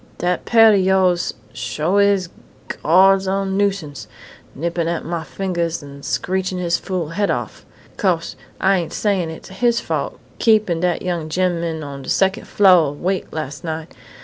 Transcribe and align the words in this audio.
Dat 0.17 0.45
parrot 0.45 0.73
o' 0.79 0.81
yoahs 0.81 1.33
sho 1.53 1.99
is 1.99 2.29
Gawd's 2.81 3.27
own 3.27 3.55
nuisance 3.55 4.07
nippin' 4.55 4.87
at 4.87 5.05
mah 5.05 5.23
fingahs 5.23 5.83
an' 5.83 6.01
screechin' 6.01 6.57
his 6.57 6.79
fool 6.79 7.09
head 7.09 7.29
off.... 7.29 7.67
'Cose 7.97 8.35
I 8.59 8.77
ain't 8.77 8.93
sayin' 8.93 9.29
it's 9.29 9.49
his 9.49 9.79
fault 9.79 10.19
keepin' 10.39 10.79
dat 10.79 11.03
young 11.03 11.29
gemman 11.29 11.83
on 11.83 12.01
de 12.01 12.09
secon' 12.09 12.45
flo' 12.45 12.87
awake 12.87 13.27
las' 13.31 13.63
night.... 13.63 13.93